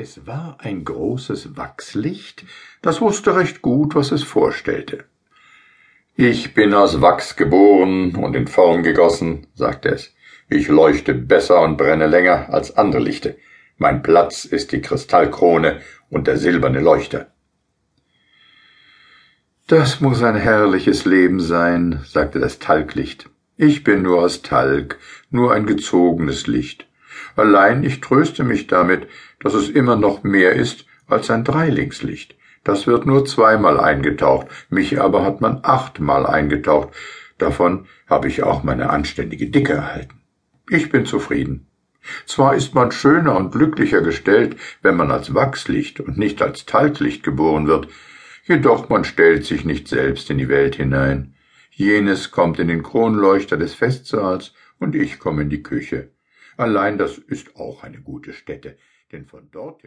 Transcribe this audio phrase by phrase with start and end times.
[0.00, 2.44] Es war ein großes Wachslicht,
[2.82, 5.06] das wusste recht gut, was es vorstellte.
[6.14, 10.14] Ich bin aus Wachs geboren und in Form gegossen, sagte es.
[10.48, 13.38] Ich leuchte besser und brenne länger als andere Lichte.
[13.76, 17.32] Mein Platz ist die Kristallkrone und der silberne Leuchter.
[19.66, 23.30] Das muss ein herrliches Leben sein, sagte das Talglicht.
[23.56, 26.87] Ich bin nur aus Talg, nur ein gezogenes Licht.
[27.36, 29.08] Allein ich tröste mich damit,
[29.40, 32.36] dass es immer noch mehr ist als ein Dreilingslicht.
[32.64, 36.90] Das wird nur zweimal eingetaucht, mich aber hat man achtmal eingetaucht.
[37.38, 40.20] Davon habe ich auch meine anständige Dicke erhalten.
[40.68, 41.66] Ich bin zufrieden.
[42.26, 47.22] Zwar ist man schöner und glücklicher gestellt, wenn man als Wachslicht und nicht als Talglicht
[47.22, 47.88] geboren wird,
[48.44, 51.34] jedoch man stellt sich nicht selbst in die Welt hinein.
[51.70, 56.10] Jenes kommt in den Kronleuchter des Festsaals und ich komme in die Küche.
[56.58, 58.76] Allein das ist auch eine gute Stätte,
[59.12, 59.86] denn von dort her